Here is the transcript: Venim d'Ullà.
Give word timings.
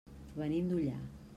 Venim 0.43 0.71
d'Ullà. 0.71 0.97